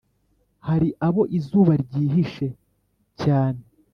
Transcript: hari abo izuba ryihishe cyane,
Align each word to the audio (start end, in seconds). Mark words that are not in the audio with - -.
hari 0.67 0.89
abo 1.07 1.23
izuba 1.37 1.73
ryihishe 1.83 2.47
cyane, 3.21 3.61